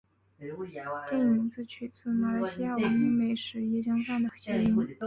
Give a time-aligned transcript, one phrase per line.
[0.39, 0.51] 电
[1.19, 4.75] 影名字取自马来西亚闻名美食椰浆饭的谐音。